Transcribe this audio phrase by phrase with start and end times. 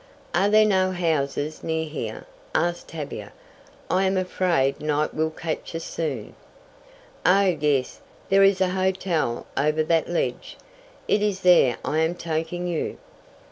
[0.33, 3.33] "Are there no houses near here?" asked Tavia.
[3.87, 6.33] "I am afraid night will catch us soon."
[7.23, 10.57] "Oh, yes, there is a hotel over that ledge.
[11.07, 12.97] It is there I am taking you."